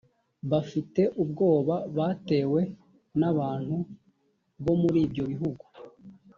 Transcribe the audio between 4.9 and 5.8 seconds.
ibyo bihugu